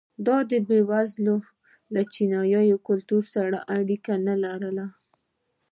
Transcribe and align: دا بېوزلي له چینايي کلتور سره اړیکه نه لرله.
دا 0.25 0.37
بېوزلي 0.67 1.35
له 1.93 2.01
چینايي 2.13 2.73
کلتور 2.87 3.23
سره 3.35 3.57
اړیکه 3.77 4.13
نه 4.27 4.35
لرله. 4.43 4.85